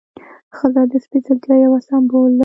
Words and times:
ښځه 0.57 0.83
د 0.91 0.93
سپېڅلتیا 1.03 1.55
یو 1.63 1.73
سمبول 1.87 2.31
ده. 2.37 2.39